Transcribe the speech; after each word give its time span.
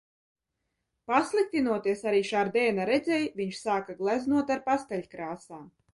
Pasliktinoties 1.11 2.01
arī 2.11 2.21
Šardēna 2.31 2.87
redzei, 2.91 3.19
viņš 3.43 3.55
aizsāka 3.59 3.97
gleznot 4.03 4.55
ar 4.57 4.65
pasteļkrāsām. 4.71 5.71